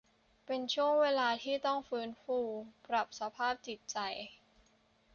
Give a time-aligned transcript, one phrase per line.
[0.45, 2.39] เป็นช่วงเวลาที่ต้องฟื้นฟู
[2.85, 3.97] ปรับสภาพจิตใจ